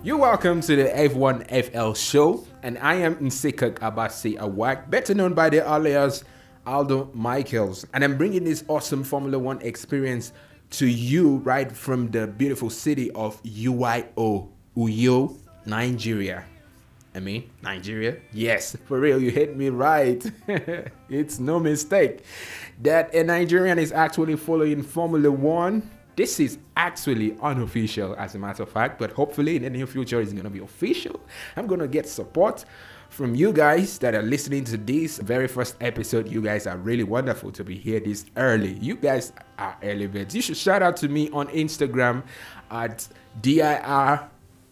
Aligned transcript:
You're 0.00 0.16
welcome 0.16 0.60
to 0.60 0.76
the 0.76 0.84
F1FL 0.84 1.96
show, 1.96 2.46
and 2.62 2.78
I 2.78 2.94
am 2.94 3.16
Nsekak 3.16 3.80
Abasi 3.80 4.38
Awak, 4.38 4.88
better 4.88 5.12
known 5.12 5.34
by 5.34 5.50
the 5.50 5.58
alias 5.58 6.22
Aldo 6.64 7.10
Michaels, 7.14 7.84
and 7.92 8.04
I'm 8.04 8.16
bringing 8.16 8.44
this 8.44 8.62
awesome 8.68 9.02
Formula 9.02 9.36
One 9.40 9.60
experience 9.60 10.32
to 10.70 10.86
you 10.86 11.38
right 11.38 11.70
from 11.70 12.12
the 12.12 12.28
beautiful 12.28 12.70
city 12.70 13.10
of 13.10 13.42
UIO, 13.42 14.48
Uyo, 14.76 15.36
Nigeria. 15.66 16.44
I 17.16 17.18
mean, 17.18 17.50
Nigeria? 17.60 18.18
Yes, 18.32 18.76
for 18.86 19.00
real, 19.00 19.20
you 19.20 19.32
hit 19.32 19.56
me 19.56 19.68
right. 19.70 20.24
it's 21.08 21.40
no 21.40 21.58
mistake 21.58 22.22
that 22.82 23.12
a 23.12 23.24
Nigerian 23.24 23.80
is 23.80 23.90
actually 23.90 24.36
following 24.36 24.80
Formula 24.84 25.28
One. 25.32 25.90
This 26.18 26.40
is 26.40 26.58
actually 26.76 27.36
unofficial, 27.40 28.16
as 28.16 28.34
a 28.34 28.40
matter 28.40 28.64
of 28.64 28.70
fact, 28.70 28.98
but 28.98 29.12
hopefully 29.12 29.54
in 29.54 29.62
the 29.62 29.70
near 29.70 29.86
future 29.86 30.20
it's 30.20 30.32
gonna 30.32 30.50
be 30.50 30.58
official. 30.58 31.20
I'm 31.56 31.68
gonna 31.68 31.86
get 31.86 32.08
support 32.08 32.64
from 33.08 33.36
you 33.36 33.52
guys 33.52 33.98
that 33.98 34.16
are 34.16 34.22
listening 34.22 34.64
to 34.64 34.76
this 34.76 35.18
very 35.18 35.46
first 35.46 35.76
episode. 35.80 36.28
You 36.28 36.42
guys 36.42 36.66
are 36.66 36.76
really 36.76 37.04
wonderful 37.04 37.52
to 37.52 37.62
be 37.62 37.76
here 37.76 38.00
this 38.00 38.24
early. 38.36 38.72
You 38.80 38.96
guys 38.96 39.32
are 39.60 39.76
birds. 39.80 40.34
You 40.34 40.42
should 40.42 40.56
shout 40.56 40.82
out 40.82 40.96
to 40.96 41.08
me 41.08 41.30
on 41.30 41.46
Instagram 41.50 42.24
at 42.68 43.06
DIR 43.40 44.28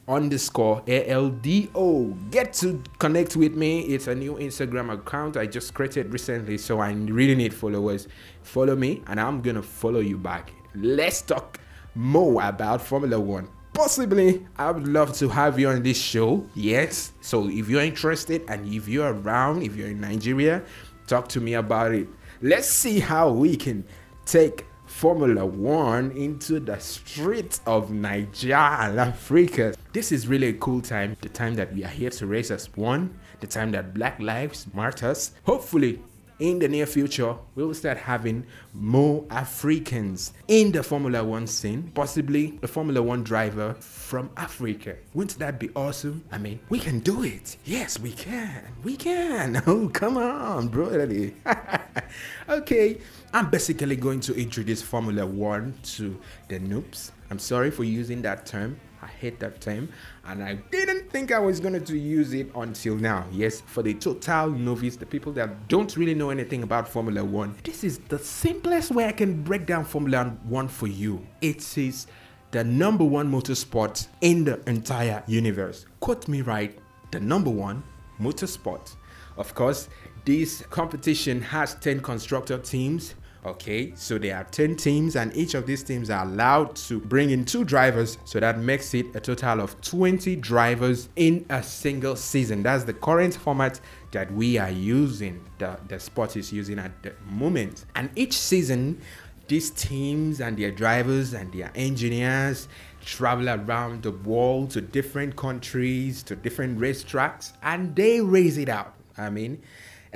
underscore 0.08 0.82
ALDO. 0.88 2.30
Get 2.32 2.54
to 2.54 2.82
connect 2.98 3.36
with 3.36 3.54
me. 3.54 3.82
It's 3.82 4.08
a 4.08 4.16
new 4.16 4.34
Instagram 4.34 4.92
account 4.92 5.36
I 5.36 5.46
just 5.46 5.74
created 5.74 6.12
recently, 6.12 6.58
so 6.58 6.80
I 6.80 6.90
really 6.90 7.36
need 7.36 7.54
followers. 7.54 8.08
Follow 8.42 8.74
me, 8.74 9.04
and 9.06 9.20
I'm 9.20 9.42
gonna 9.42 9.62
follow 9.62 10.00
you 10.00 10.18
back. 10.18 10.50
Let's 10.76 11.22
talk 11.22 11.58
more 11.94 12.42
about 12.42 12.82
Formula 12.82 13.18
One. 13.18 13.48
Possibly, 13.72 14.46
I 14.56 14.70
would 14.70 14.86
love 14.86 15.14
to 15.14 15.28
have 15.30 15.58
you 15.58 15.68
on 15.68 15.82
this 15.82 16.00
show. 16.00 16.46
Yes. 16.54 17.12
So 17.22 17.48
if 17.48 17.68
you're 17.68 17.82
interested 17.82 18.42
and 18.48 18.72
if 18.72 18.86
you're 18.86 19.12
around, 19.12 19.62
if 19.62 19.74
you're 19.74 19.88
in 19.88 20.00
Nigeria, 20.00 20.62
talk 21.06 21.28
to 21.28 21.40
me 21.40 21.54
about 21.54 21.94
it. 21.94 22.08
Let's 22.42 22.68
see 22.68 23.00
how 23.00 23.30
we 23.30 23.56
can 23.56 23.84
take 24.26 24.66
Formula 24.84 25.46
One 25.46 26.10
into 26.12 26.60
the 26.60 26.78
streets 26.78 27.60
of 27.66 27.90
Niger 27.90 28.54
and 28.54 29.00
Africa. 29.00 29.74
This 29.94 30.12
is 30.12 30.28
really 30.28 30.48
a 30.48 30.54
cool 30.54 30.82
time. 30.82 31.16
The 31.22 31.30
time 31.30 31.54
that 31.54 31.72
we 31.74 31.84
are 31.84 31.88
here 31.88 32.10
to 32.10 32.26
raise 32.26 32.50
as 32.50 32.74
one, 32.76 33.18
the 33.40 33.46
time 33.46 33.70
that 33.72 33.94
Black 33.94 34.20
Lives 34.20 34.66
Matters. 34.74 35.32
Hopefully, 35.44 36.02
in 36.38 36.58
the 36.58 36.68
near 36.68 36.86
future, 36.86 37.34
we 37.54 37.64
will 37.64 37.74
start 37.74 37.96
having 37.96 38.44
more 38.74 39.24
Africans 39.30 40.32
in 40.48 40.72
the 40.72 40.82
Formula 40.82 41.24
One 41.24 41.46
scene, 41.46 41.90
possibly 41.94 42.58
a 42.62 42.68
Formula 42.68 43.02
One 43.02 43.22
driver 43.22 43.74
from 43.74 44.30
Africa. 44.36 44.96
Wouldn't 45.14 45.38
that 45.38 45.58
be 45.58 45.70
awesome? 45.74 46.24
I 46.30 46.38
mean, 46.38 46.60
we 46.68 46.78
can 46.78 47.00
do 47.00 47.22
it. 47.22 47.56
Yes, 47.64 47.98
we 47.98 48.12
can. 48.12 48.62
We 48.84 48.96
can. 48.96 49.62
Oh, 49.66 49.88
come 49.88 50.16
on, 50.16 50.68
brother. 50.68 51.32
okay, 52.48 52.98
I'm 53.32 53.50
basically 53.50 53.96
going 53.96 54.20
to 54.20 54.34
introduce 54.34 54.80
Formula 54.80 55.26
One 55.26 55.74
to 55.96 56.18
the 56.48 56.60
noobs. 56.60 57.10
I'm 57.30 57.38
sorry 57.38 57.70
for 57.70 57.82
using 57.84 58.22
that 58.22 58.46
term. 58.46 58.78
I 59.02 59.06
hate 59.06 59.38
that 59.40 59.60
term 59.60 59.88
and 60.24 60.42
I 60.42 60.54
didn't 60.70 61.10
think 61.10 61.32
I 61.32 61.38
was 61.38 61.60
going 61.60 61.82
to 61.82 61.98
use 61.98 62.32
it 62.32 62.50
until 62.54 62.96
now. 62.96 63.26
Yes, 63.32 63.60
for 63.60 63.82
the 63.82 63.94
total 63.94 64.50
novice, 64.50 64.96
the 64.96 65.06
people 65.06 65.32
that 65.32 65.68
don't 65.68 65.96
really 65.96 66.14
know 66.14 66.30
anything 66.30 66.62
about 66.62 66.88
Formula 66.88 67.24
One, 67.24 67.56
this 67.64 67.84
is 67.84 67.98
the 67.98 68.18
simplest 68.18 68.90
way 68.90 69.06
I 69.06 69.12
can 69.12 69.42
break 69.42 69.66
down 69.66 69.84
Formula 69.84 70.36
One 70.44 70.68
for 70.68 70.86
you. 70.86 71.26
It 71.40 71.76
is 71.78 72.06
the 72.50 72.64
number 72.64 73.04
one 73.04 73.30
motorsport 73.30 74.06
in 74.20 74.44
the 74.44 74.60
entire 74.68 75.22
universe. 75.26 75.86
Quote 76.00 76.28
me 76.28 76.42
right, 76.42 76.78
the 77.10 77.20
number 77.20 77.50
one 77.50 77.82
motorsport. 78.20 78.94
Of 79.36 79.54
course, 79.54 79.88
this 80.24 80.62
competition 80.70 81.42
has 81.42 81.74
10 81.76 82.00
constructor 82.00 82.58
teams. 82.58 83.14
Okay, 83.46 83.92
so 83.94 84.18
there 84.18 84.36
are 84.36 84.42
10 84.42 84.74
teams, 84.74 85.14
and 85.14 85.32
each 85.36 85.54
of 85.54 85.66
these 85.66 85.84
teams 85.84 86.10
are 86.10 86.24
allowed 86.24 86.74
to 86.74 86.98
bring 86.98 87.30
in 87.30 87.44
two 87.44 87.62
drivers, 87.62 88.18
so 88.24 88.40
that 88.40 88.58
makes 88.58 88.92
it 88.92 89.06
a 89.14 89.20
total 89.20 89.60
of 89.60 89.80
20 89.82 90.34
drivers 90.34 91.08
in 91.14 91.46
a 91.48 91.62
single 91.62 92.16
season. 92.16 92.64
That's 92.64 92.82
the 92.82 92.92
current 92.92 93.36
format 93.36 93.78
that 94.10 94.32
we 94.32 94.58
are 94.58 94.72
using, 94.72 95.44
the, 95.58 95.78
the 95.86 96.00
sport 96.00 96.36
is 96.36 96.52
using 96.52 96.80
at 96.80 97.00
the 97.04 97.12
moment. 97.30 97.84
And 97.94 98.10
each 98.16 98.36
season, 98.36 99.00
these 99.46 99.70
teams 99.70 100.40
and 100.40 100.56
their 100.56 100.72
drivers 100.72 101.32
and 101.32 101.52
their 101.52 101.70
engineers 101.76 102.66
travel 103.04 103.48
around 103.48 104.02
the 104.02 104.10
world 104.10 104.70
to 104.70 104.80
different 104.80 105.36
countries, 105.36 106.24
to 106.24 106.34
different 106.34 106.80
racetracks, 106.80 107.52
and 107.62 107.94
they 107.94 108.20
race 108.20 108.56
it 108.56 108.68
out. 108.68 108.94
I 109.16 109.30
mean, 109.30 109.62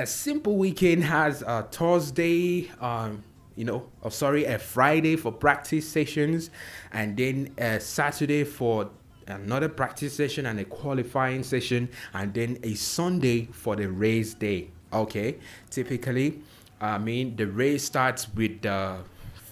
a 0.01 0.07
simple 0.07 0.57
weekend 0.57 1.05
has 1.05 1.43
a 1.43 1.63
Thursday, 1.71 2.71
um, 2.81 3.23
you 3.55 3.67
know, 3.67 3.87
oh, 4.03 4.09
sorry, 4.09 4.47
a 4.47 4.59
Friday 4.59 5.15
for 5.15 5.31
practice 5.31 5.87
sessions, 5.87 6.51
and 6.93 7.19
then 7.19 7.53
a 7.59 7.79
Saturday 7.79 8.45
for 8.45 8.89
another 9.27 9.69
practice 9.69 10.15
session 10.15 10.47
and 10.47 10.59
a 10.59 10.65
qualifying 10.65 11.43
session, 11.43 11.87
and 12.15 12.33
then 12.33 12.59
a 12.63 12.73
Sunday 12.75 13.45
for 13.53 13.77
the 13.77 13.87
race 13.89 14.33
day. 14.33 14.71
Okay, 14.91 15.37
typically, 15.69 16.41
I 16.81 16.97
mean, 16.97 17.37
the 17.37 17.47
race 17.47 17.85
starts 17.85 18.27
with 18.35 18.63
the 18.63 19.01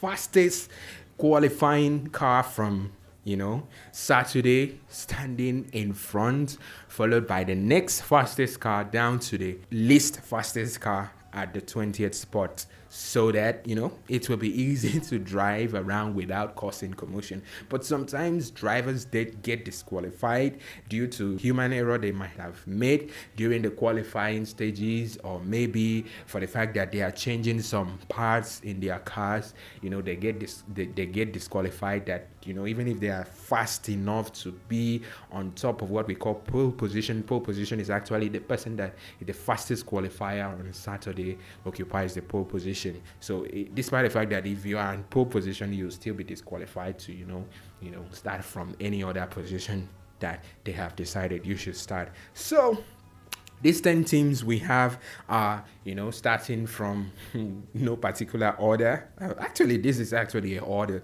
fastest 0.01 0.71
qualifying 1.19 2.07
car 2.07 2.43
from 2.43 2.93
you 3.29 3.37
know, 3.37 3.67
Saturday 3.93 4.81
standing 4.89 5.69
in 5.73 5.93
front, 5.93 6.57
followed 6.89 7.27
by 7.27 7.45
the 7.45 7.55
next 7.55 8.01
fastest 8.01 8.59
car 8.59 8.85
down 8.85 9.19
to 9.19 9.37
the 9.37 9.59
least 9.71 10.21
fastest 10.21 10.81
car 10.81 11.13
at 11.35 11.53
the 11.53 11.61
20th 11.61 12.15
spot 12.15 12.65
so 12.89 13.31
that 13.31 13.67
you 13.67 13.75
know 13.75 13.93
it 14.09 14.29
will 14.29 14.37
be 14.37 14.49
easy 14.63 14.99
to 14.99 15.19
drive 15.19 15.75
around 15.75 16.15
without 16.15 16.57
causing 16.57 16.93
commotion. 16.95 17.43
But 17.69 17.85
sometimes 17.85 18.51
drivers 18.51 19.05
did 19.05 19.43
get 19.43 19.65
disqualified 19.65 20.59
due 20.89 21.07
to 21.09 21.37
human 21.37 21.73
error 21.73 21.99
they 21.99 22.13
might 22.13 22.37
have 22.39 22.67
made 22.67 23.13
during 23.37 23.63
the 23.63 23.71
qualifying 23.71 24.47
stages 24.47 25.19
or 25.23 25.41
maybe 25.41 26.07
for 26.27 26.41
the 26.41 26.47
fact 26.47 26.75
that 26.75 26.93
they 26.93 27.03
are 27.03 27.11
changing 27.11 27.61
some 27.61 27.99
parts 28.09 28.61
in 28.61 28.81
their 28.81 28.99
cars. 29.01 29.55
You 29.83 29.91
know 29.91 30.01
they 30.01 30.17
get 30.17 30.41
this 30.41 30.65
they, 30.73 30.87
they 30.87 31.07
get 31.07 31.33
disqualified 31.33 32.07
that 32.07 32.29
you 32.49 32.55
know 32.55 32.67
even 32.67 32.89
if 32.89 32.99
they 33.01 33.11
are 33.11 33.25
fast 33.25 33.89
enough 33.89 34.33
to 34.33 34.53
be 34.69 35.03
on 35.31 35.53
top 35.53 35.83
of 35.83 35.91
what 35.91 36.07
we 36.07 36.15
call 36.15 36.35
pole 36.35 36.71
position 36.71 37.23
pole 37.23 37.41
position 37.41 37.81
is 37.81 37.91
actually 37.91 38.29
the 38.29 38.41
person 38.41 38.77
that 38.77 38.95
the 39.21 39.33
fastest 39.33 39.87
qualifier 39.87 40.47
on 40.49 40.73
saturday 40.73 41.39
occupies 41.65 42.15
the 42.15 42.23
pole 42.23 42.45
position 42.45 42.59
position. 42.59 43.01
So 43.21 43.45
it, 43.45 43.75
despite 43.75 44.05
the 44.05 44.11
fact 44.11 44.31
that 44.31 44.47
if 44.47 44.65
you 44.65 44.79
are 44.79 44.95
in 44.95 45.03
pole 45.05 45.27
position, 45.27 45.73
you'll 45.73 45.91
still 45.91 46.15
be 46.15 46.25
disqualified 46.25 46.99
to 47.01 47.13
you 47.13 47.27
know 47.27 47.45
you 47.81 47.91
know 47.91 48.05
start 48.11 48.45
from 48.45 48.75
any 48.81 49.03
other 49.03 49.27
position 49.27 49.89
that 50.21 50.43
they 50.65 50.73
have 50.73 50.97
decided 50.97 51.47
you 51.47 51.57
should 51.57 51.77
start. 51.77 52.11
So 52.35 52.83
these 53.63 53.81
10 53.81 54.05
teams 54.05 54.45
we 54.45 54.59
have 54.59 55.01
are 55.29 55.65
you 55.85 55.95
know 55.95 56.11
starting 56.11 56.67
from 56.67 57.11
no 57.75 57.97
particular 57.97 58.55
order. 58.59 59.09
Uh, 59.21 59.35
actually 59.39 59.77
this 59.77 59.99
is 59.99 60.13
actually 60.13 60.57
an 60.57 60.65
order. 60.65 61.03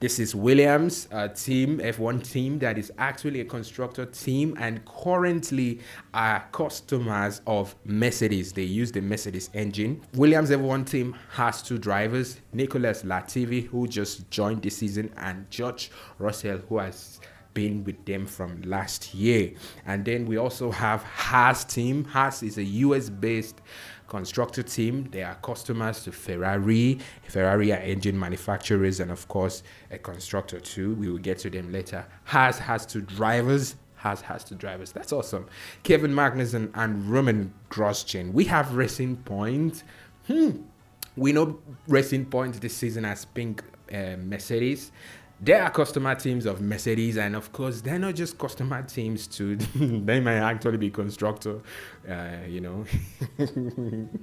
This 0.00 0.18
is 0.18 0.34
williams 0.34 1.08
a 1.10 1.28
team 1.28 1.78
f1 1.78 2.30
team 2.30 2.58
that 2.58 2.78
is 2.78 2.92
actually 2.98 3.40
a 3.40 3.44
constructor 3.44 4.06
team 4.06 4.56
and 4.58 4.84
currently 4.84 5.80
are 6.12 6.46
customers 6.52 7.40
of 7.46 7.74
mercedes. 7.84 8.52
They 8.52 8.64
use 8.64 8.92
the 8.92 9.00
mercedes 9.00 9.50
engine. 9.54 10.02
Williams 10.14 10.50
f1 10.50 10.86
team 10.86 11.16
has 11.30 11.62
two 11.62 11.78
drivers 11.78 12.40
nicholas 12.52 13.02
latifi 13.02 13.66
who 13.68 13.86
just 13.86 14.30
joined 14.30 14.62
this 14.62 14.76
season 14.76 15.10
and 15.16 15.50
george 15.50 15.90
russell 16.18 16.58
who 16.68 16.78
has 16.78 17.20
been 17.54 17.84
with 17.84 18.04
them 18.04 18.26
from 18.26 18.60
last 18.62 19.14
year. 19.14 19.52
And 19.86 20.04
then 20.04 20.26
we 20.26 20.36
also 20.36 20.70
have 20.70 21.02
Haas 21.02 21.64
team. 21.64 22.04
Haas 22.04 22.42
is 22.42 22.58
a 22.58 22.64
US 22.64 23.08
based 23.08 23.60
constructor 24.08 24.62
team. 24.62 25.08
They 25.10 25.22
are 25.22 25.36
customers 25.36 26.04
to 26.04 26.12
Ferrari. 26.12 26.98
Ferrari 27.28 27.72
are 27.72 27.78
engine 27.78 28.18
manufacturers 28.18 29.00
and 29.00 29.10
of 29.10 29.26
course 29.28 29.62
a 29.90 29.98
constructor 29.98 30.60
too. 30.60 30.94
We 30.94 31.08
will 31.08 31.18
get 31.18 31.38
to 31.38 31.50
them 31.50 31.72
later. 31.72 32.04
Haas 32.24 32.58
has 32.58 32.84
two 32.84 33.00
drivers. 33.00 33.76
has 33.96 34.20
has 34.20 34.44
two 34.44 34.56
drivers. 34.56 34.92
That's 34.92 35.12
awesome. 35.12 35.46
Kevin 35.82 36.12
Magnussen 36.12 36.70
and 36.74 37.08
Romain 37.08 37.54
Grosjean. 37.70 38.32
We 38.32 38.44
have 38.44 38.74
Racing 38.74 39.16
Point. 39.18 39.82
Hmm. 40.26 40.50
We 41.16 41.32
know 41.32 41.60
Racing 41.86 42.26
Point 42.26 42.60
this 42.60 42.76
season 42.76 43.04
has 43.04 43.24
pink 43.24 43.62
uh, 43.92 44.16
Mercedes 44.18 44.90
they 45.40 45.54
are 45.54 45.70
customer 45.70 46.14
teams 46.14 46.46
of 46.46 46.60
Mercedes, 46.60 47.16
and 47.16 47.36
of 47.36 47.52
course, 47.52 47.80
they're 47.80 47.98
not 47.98 48.14
just 48.14 48.38
customer 48.38 48.82
teams 48.82 49.26
too. 49.26 49.56
they 49.74 50.20
might 50.20 50.36
actually 50.36 50.78
be 50.78 50.90
constructor, 50.90 51.60
uh, 52.08 52.46
you 52.48 52.60
know. 52.60 52.84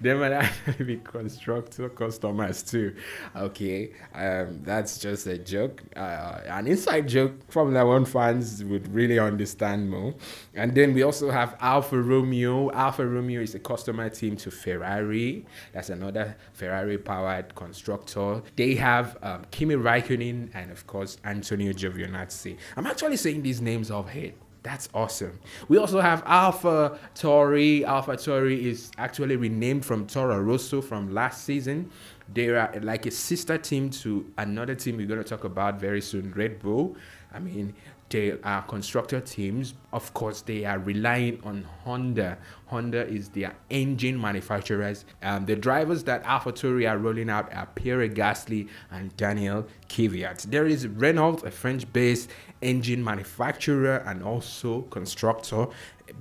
they 0.00 0.14
might 0.14 0.32
actually 0.32 0.84
be 0.84 0.96
constructor 0.98 1.88
customers 1.88 2.62
too. 2.62 2.94
Okay, 3.34 3.92
um, 4.14 4.60
that's 4.62 4.98
just 4.98 5.26
a 5.26 5.38
joke, 5.38 5.82
uh, 5.96 6.40
an 6.46 6.66
inside 6.66 7.08
joke. 7.08 7.32
Formula 7.50 7.84
One 7.86 8.04
fans 8.04 8.64
would 8.64 8.92
really 8.92 9.18
understand 9.18 9.90
more. 9.90 10.14
And 10.54 10.74
then 10.74 10.94
we 10.94 11.02
also 11.02 11.30
have 11.30 11.56
Alfa 11.60 12.00
Romeo. 12.00 12.70
Alfa 12.72 13.06
Romeo 13.06 13.40
is 13.40 13.54
a 13.54 13.58
customer 13.58 14.08
team 14.08 14.36
to 14.38 14.50
Ferrari. 14.50 15.44
That's 15.72 15.90
another 15.90 16.36
Ferrari-powered 16.54 17.54
constructor. 17.54 18.42
They 18.56 18.74
have 18.76 19.16
um, 19.22 19.44
Kimi 19.50 19.74
Raikkonen 19.74 20.50
and 20.54 20.70
of 20.70 20.86
course 20.86 21.18
Antonio 21.24 21.72
Giovinazzi. 21.72 22.56
I'm 22.76 22.86
actually 22.86 23.16
saying 23.16 23.42
these 23.42 23.60
names 23.60 23.90
off 23.90 24.08
head 24.08 24.34
that's 24.66 24.88
awesome. 24.92 25.38
We 25.68 25.78
also 25.78 26.00
have 26.00 26.24
Alpha 26.26 26.98
Tori. 27.14 27.82
AlphaTauri 27.86 28.62
is 28.64 28.90
actually 28.98 29.36
renamed 29.36 29.84
from 29.84 30.08
Toro 30.08 30.40
Rosso 30.40 30.82
from 30.82 31.14
last 31.14 31.44
season. 31.44 31.88
They 32.34 32.48
are 32.48 32.72
like 32.82 33.06
a 33.06 33.12
sister 33.12 33.58
team 33.58 33.90
to 34.02 34.28
another 34.38 34.74
team 34.74 34.96
we're 34.96 35.06
going 35.06 35.22
to 35.22 35.28
talk 35.28 35.44
about 35.44 35.78
very 35.78 36.00
soon, 36.00 36.32
Red 36.32 36.58
Bull. 36.58 36.96
I 37.32 37.38
mean, 37.38 37.74
they 38.08 38.38
are 38.42 38.62
constructor 38.62 39.20
teams. 39.20 39.74
Of 39.92 40.14
course, 40.14 40.42
they 40.42 40.64
are 40.64 40.78
relying 40.78 41.40
on 41.42 41.66
Honda. 41.84 42.38
Honda 42.66 43.06
is 43.06 43.30
their 43.30 43.54
engine 43.70 44.20
manufacturers. 44.20 45.04
Um, 45.22 45.46
the 45.46 45.56
drivers 45.56 46.04
that 46.04 46.22
AlphaTauri 46.24 46.88
are 46.90 46.98
rolling 46.98 47.30
out 47.30 47.52
are 47.52 47.66
Pierre 47.74 48.08
Gasly 48.08 48.68
and 48.90 49.16
Daniil 49.16 49.66
Kvyat. 49.88 50.42
There 50.50 50.66
is 50.66 50.86
Renault, 50.86 51.42
a 51.44 51.50
French-based 51.50 52.30
engine 52.62 53.02
manufacturer 53.02 53.96
and 54.06 54.22
also 54.22 54.82
constructor 54.82 55.66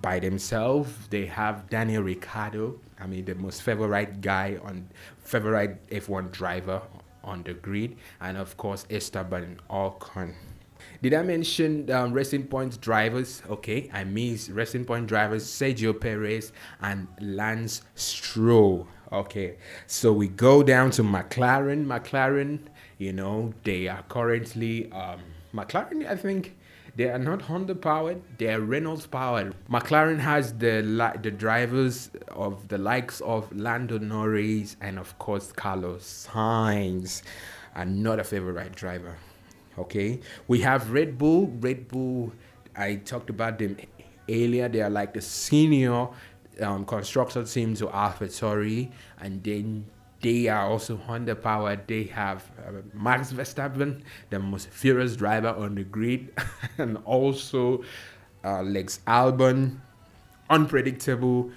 by 0.01 0.19
themselves. 0.19 0.91
They 1.09 1.25
have 1.27 1.69
Daniel 1.69 2.03
Ricciardo. 2.03 2.79
I 2.99 3.07
mean, 3.07 3.25
the 3.25 3.35
most 3.35 3.61
favorite 3.61 4.21
guy 4.21 4.57
on 4.63 4.89
favorite 5.19 5.87
F1 5.89 6.31
driver 6.31 6.81
on 7.23 7.43
the 7.43 7.53
grid, 7.53 7.97
and 8.21 8.37
of 8.37 8.55
course 8.55 8.85
Esteban 8.89 9.59
Ocon. 9.69 10.33
Did 11.01 11.13
I 11.13 11.23
mention 11.23 11.89
um, 11.91 12.13
Racing 12.13 12.47
Point 12.47 12.79
drivers? 12.81 13.41
Okay, 13.49 13.89
I 13.93 14.03
mean 14.03 14.37
Racing 14.49 14.85
Point 14.85 15.07
drivers 15.07 15.45
Sergio 15.45 15.99
Perez 15.99 16.51
and 16.81 17.07
Lance 17.19 17.81
Stroll. 17.95 18.87
Okay, 19.11 19.57
so 19.87 20.11
we 20.13 20.27
go 20.27 20.63
down 20.63 20.91
to 20.91 21.03
McLaren. 21.03 21.85
McLaren, 21.85 22.59
you 22.97 23.13
know, 23.13 23.53
they 23.63 23.87
are 23.87 24.03
currently 24.09 24.91
um, 24.91 25.19
McLaren. 25.53 26.07
I 26.07 26.15
think 26.15 26.55
they 26.95 27.09
are 27.09 27.19
not 27.19 27.41
Honda 27.43 27.75
powered; 27.75 28.21
they 28.37 28.53
are 28.53 28.61
Renault 28.61 29.07
powered. 29.11 29.53
McLaren 29.69 30.19
has 30.19 30.53
the 30.53 30.81
the 31.21 31.31
drivers 31.31 32.09
of 32.29 32.67
the 32.69 32.77
likes 32.77 33.21
of 33.21 33.51
Lando 33.55 33.99
Norris 33.99 34.77
and 34.81 34.97
of 34.97 35.17
course 35.19 35.51
Carlos 35.51 36.27
Sainz, 36.31 37.21
another 37.75 38.23
favorite 38.23 38.75
driver. 38.75 39.17
Okay, 39.77 40.19
we 40.47 40.61
have 40.61 40.91
Red 40.91 41.17
Bull. 41.17 41.47
Red 41.59 41.87
Bull, 41.87 42.31
I 42.75 42.95
talked 42.95 43.29
about 43.29 43.59
them 43.59 43.77
earlier. 44.29 44.69
They 44.69 44.81
are 44.81 44.89
like 44.89 45.13
the 45.13 45.21
senior 45.21 46.07
um, 46.61 46.85
constructor 46.85 47.43
team 47.43 47.75
to 47.75 47.87
AlphaTauri, 47.87 48.91
and 49.19 49.43
then 49.43 49.85
they 50.21 50.47
are 50.47 50.69
also 50.69 50.97
Honda 50.97 51.35
powered. 51.35 51.87
They 51.87 52.03
have 52.05 52.49
uh, 52.65 52.81
Max 52.93 53.31
Verstappen, 53.31 54.01
the 54.29 54.39
most 54.39 54.69
furious 54.69 55.15
driver 55.15 55.49
on 55.49 55.75
the 55.75 55.83
grid, 55.83 56.33
and 56.77 56.97
also 57.05 57.83
uh, 58.43 58.61
Lex 58.61 59.01
Albon, 59.07 59.79
unpredictable, 60.49 61.51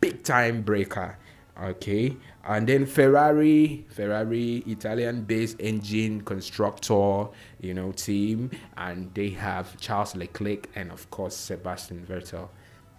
big 0.00 0.24
time 0.24 0.62
breaker. 0.62 1.16
Okay, 1.62 2.16
and 2.48 2.66
then 2.66 2.86
Ferrari, 2.86 3.84
Ferrari, 3.90 4.64
Italian-based 4.66 5.56
engine 5.60 6.22
constructor, 6.22 7.28
you 7.60 7.74
know, 7.74 7.92
team, 7.92 8.50
and 8.78 9.12
they 9.12 9.28
have 9.30 9.78
Charles 9.78 10.16
Leclerc 10.16 10.68
and 10.74 10.90
of 10.90 11.10
course 11.10 11.36
Sebastian 11.36 12.06
Vettel. 12.08 12.48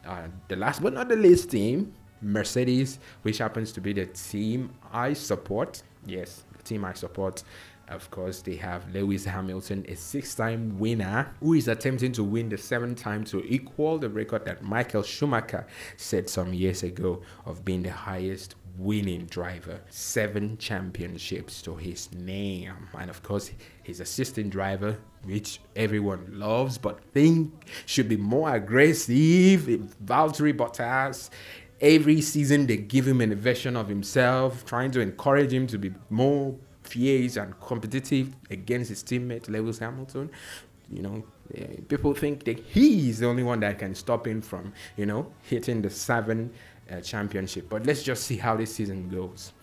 Uh, 0.06 0.28
the 0.48 0.56
last 0.56 0.84
but 0.84 0.94
not 0.94 1.10
the 1.10 1.16
least 1.16 1.50
team, 1.50 1.92
Mercedes, 2.22 3.00
which 3.24 3.40
happens 3.40 3.72
to 3.72 3.82
be 3.82 3.94
the 3.94 4.06
team 4.06 4.70
I 4.94 5.14
support. 5.14 5.82
Yes, 6.06 6.44
the 6.56 6.64
team 6.64 6.86
I 6.86 6.94
support. 6.94 7.44
Of 7.92 8.10
course, 8.10 8.42
they 8.42 8.56
have 8.56 8.94
Lewis 8.94 9.26
Hamilton, 9.26 9.86
a 9.88 9.96
six 9.96 10.34
time 10.34 10.80
winner 10.80 11.34
who 11.42 11.54
is 11.54 11.68
attempting 11.68 12.14
to 12.14 12.24
win 12.24 12.50
the 12.50 12.58
seventh 12.58 13.00
time 13.00 13.24
to 13.26 13.44
equal 13.46 14.00
the 14.00 14.10
record 14.10 14.46
that 14.46 14.64
Michael 14.64 15.04
Schumacher 15.04 15.68
set 15.98 16.30
some 16.30 16.54
years 16.54 16.84
ago 16.84 17.22
of 17.46 17.66
being 17.66 17.84
the 17.84 17.92
highest 17.92 18.56
winning 18.78 19.26
driver. 19.26 19.82
Seven 19.90 20.58
championships 20.58 21.62
to 21.64 21.76
his 21.76 22.12
name. 22.14 22.74
And 22.98 23.10
of 23.10 23.22
course, 23.24 23.52
his 23.84 24.00
assistant 24.00 24.52
driver, 24.52 24.98
which 25.26 25.60
everyone 25.76 26.28
loves 26.32 26.78
but 26.78 27.04
think 27.14 27.52
should 27.86 28.08
be 28.08 28.18
more 28.18 28.56
aggressive, 28.56 29.62
Valtteri 30.06 30.54
Bottas 30.54 31.30
every 31.82 32.22
season 32.22 32.68
they 32.68 32.78
give 32.78 33.08
him 33.08 33.22
a 33.22 33.36
version 33.36 33.76
of 33.76 33.88
himself, 33.88 34.64
trying 34.66 34.92
to 34.92 35.02
encourage 35.02 35.52
him 35.52 35.66
to 35.68 35.80
be 35.80 35.92
more 36.10 36.56
fierce 36.92 37.38
and 37.38 37.60
competitive 37.60 38.36
against 38.50 38.90
his 38.90 39.04
teammate 39.04 39.50
Lewis 39.50 39.80
Hamilton. 39.80 40.30
You 40.90 41.02
know, 41.02 41.24
eh, 41.56 41.78
people 41.88 42.14
think 42.14 42.44
that 42.44 42.60
he 42.60 43.10
is 43.10 43.20
the 43.20 43.28
only 43.28 43.44
one 43.44 43.62
that 43.62 43.80
can 43.80 43.96
stop 43.96 44.28
him 44.28 44.42
from, 44.42 44.74
you 44.98 45.06
know, 45.06 45.32
hitting 45.44 45.82
the 45.82 45.90
seven 45.90 46.52
uh, 46.92 47.00
championship. 47.02 47.70
But 47.70 47.86
let's 47.86 48.04
just 48.04 48.26
see 48.26 48.38
how 48.38 48.58
this 48.58 48.76
season 48.76 49.10
goes. 49.10 49.54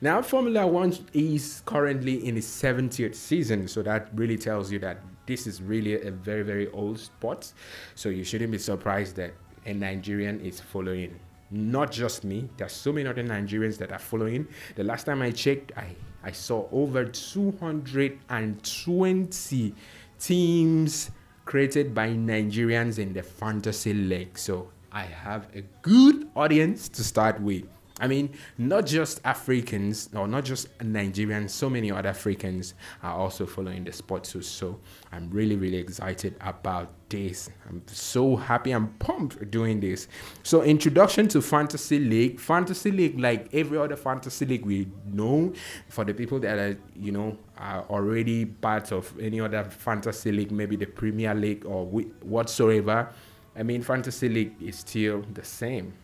Now, 0.00 0.22
Formula 0.22 0.66
One 0.66 0.94
is 1.12 1.62
currently 1.66 2.26
in 2.26 2.36
its 2.36 2.46
70th 2.46 3.16
season, 3.16 3.66
so 3.66 3.82
that 3.82 4.08
really 4.14 4.38
tells 4.38 4.70
you 4.70 4.78
that 4.78 5.00
this 5.26 5.46
is 5.46 5.60
really 5.60 6.00
a 6.00 6.10
very, 6.12 6.42
very 6.42 6.70
old 6.70 7.00
sport. 7.00 7.52
So 7.96 8.08
you 8.08 8.22
shouldn't 8.22 8.52
be 8.52 8.58
surprised 8.58 9.16
that 9.16 9.34
a 9.66 9.74
Nigerian 9.74 10.40
is 10.40 10.60
following. 10.60 11.18
Not 11.50 11.90
just 11.90 12.24
me, 12.24 12.50
There 12.56 12.66
are 12.66 12.70
so 12.70 12.92
many 12.92 13.08
other 13.08 13.24
Nigerians 13.24 13.78
that 13.78 13.92
are 13.92 13.98
following. 13.98 14.46
The 14.76 14.84
last 14.84 15.04
time 15.04 15.22
I 15.22 15.30
checked, 15.30 15.72
I 15.76 15.96
I 16.22 16.32
saw 16.32 16.68
over 16.72 17.04
220 17.04 19.74
teams 20.18 21.10
created 21.44 21.94
by 21.94 22.08
Nigerians 22.10 22.98
in 22.98 23.12
the 23.12 23.22
fantasy 23.22 23.94
league. 23.94 24.36
So 24.36 24.68
I 24.90 25.04
have 25.04 25.46
a 25.54 25.62
good 25.82 26.28
audience 26.34 26.88
to 26.90 27.04
start 27.04 27.40
with. 27.40 27.62
I 28.00 28.06
mean, 28.06 28.30
not 28.56 28.86
just 28.86 29.20
Africans 29.24 30.08
or 30.14 30.28
not 30.28 30.44
just 30.44 30.76
Nigerians, 30.78 31.50
so 31.50 31.68
many 31.68 31.90
other 31.90 32.08
Africans 32.08 32.74
are 33.02 33.14
also 33.14 33.46
following 33.46 33.84
the 33.84 33.92
sport 33.92 34.24
too. 34.24 34.42
So 34.42 34.78
I'm 35.12 35.30
really, 35.30 35.56
really 35.56 35.78
excited 35.78 36.36
about 36.40 36.92
this. 37.08 37.50
I'm 37.68 37.82
so 37.86 38.36
happy. 38.36 38.70
I'm 38.70 38.88
pumped 38.94 39.50
doing 39.50 39.80
this. 39.80 40.08
So, 40.42 40.62
introduction 40.62 41.28
to 41.28 41.42
Fantasy 41.42 41.98
League. 41.98 42.38
Fantasy 42.38 42.90
League, 42.90 43.18
like 43.18 43.48
every 43.54 43.78
other 43.78 43.96
Fantasy 43.96 44.44
League 44.46 44.66
we 44.66 44.88
know, 45.06 45.52
for 45.88 46.04
the 46.04 46.14
people 46.14 46.38
that 46.40 46.58
are, 46.58 46.78
you 46.94 47.12
know, 47.12 47.36
are 47.56 47.84
already 47.90 48.44
part 48.44 48.92
of 48.92 49.12
any 49.18 49.40
other 49.40 49.64
Fantasy 49.64 50.32
League, 50.32 50.52
maybe 50.52 50.76
the 50.76 50.86
Premier 50.86 51.34
League 51.34 51.64
or 51.66 51.86
whatsoever. 51.86 53.10
I 53.56 53.62
mean, 53.62 53.82
Fantasy 53.82 54.28
League 54.28 54.54
is 54.62 54.76
still 54.76 55.24
the 55.32 55.44
same. 55.44 55.94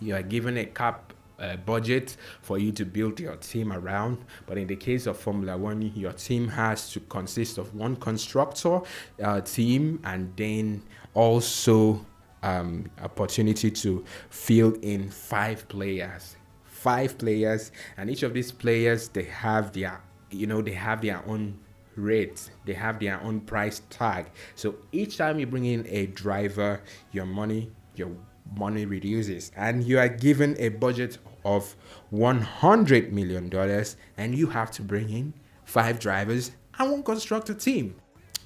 You 0.00 0.14
are 0.14 0.22
given 0.22 0.56
a 0.58 0.64
cap 0.64 1.12
uh, 1.38 1.56
budget 1.56 2.16
for 2.42 2.58
you 2.58 2.72
to 2.72 2.84
build 2.84 3.20
your 3.20 3.36
team 3.36 3.72
around. 3.72 4.24
But 4.46 4.58
in 4.58 4.66
the 4.66 4.76
case 4.76 5.06
of 5.06 5.16
Formula 5.16 5.56
One, 5.56 5.82
your 5.94 6.12
team 6.12 6.48
has 6.48 6.90
to 6.92 7.00
consist 7.00 7.58
of 7.58 7.74
one 7.74 7.96
constructor 7.96 8.80
uh, 9.22 9.40
team 9.42 10.00
and 10.04 10.32
then 10.36 10.82
also 11.14 12.04
um, 12.42 12.90
opportunity 13.02 13.70
to 13.70 14.04
fill 14.30 14.74
in 14.82 15.10
five 15.10 15.68
players. 15.68 16.36
Five 16.64 17.18
players, 17.18 17.72
and 17.96 18.08
each 18.08 18.22
of 18.22 18.34
these 18.34 18.52
players 18.52 19.08
they 19.08 19.24
have 19.24 19.72
their, 19.72 20.00
you 20.30 20.46
know, 20.46 20.62
they 20.62 20.72
have 20.72 21.00
their 21.00 21.26
own 21.26 21.58
rate 21.98 22.50
they 22.64 22.72
have 22.72 23.00
their 23.00 23.20
own 23.22 23.40
price 23.40 23.82
tag 23.90 24.26
so 24.54 24.76
each 24.92 25.18
time 25.18 25.38
you 25.38 25.46
bring 25.46 25.64
in 25.64 25.84
a 25.88 26.06
driver 26.06 26.80
your 27.12 27.26
money 27.26 27.70
your 27.96 28.10
money 28.56 28.84
reduces 28.84 29.50
and 29.56 29.84
you 29.84 29.98
are 29.98 30.08
given 30.08 30.56
a 30.58 30.68
budget 30.68 31.18
of 31.44 31.76
100 32.10 33.12
million 33.12 33.48
dollars 33.48 33.96
and 34.16 34.34
you 34.34 34.46
have 34.48 34.70
to 34.70 34.82
bring 34.82 35.10
in 35.10 35.32
five 35.64 35.98
drivers 35.98 36.52
and 36.78 36.90
one 36.90 37.02
constructor 37.02 37.54
team 37.54 37.94